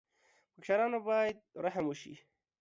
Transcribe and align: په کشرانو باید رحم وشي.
په 0.53 0.59
کشرانو 0.63 0.99
باید 1.09 1.37
رحم 1.63 1.85
وشي. 1.87 2.15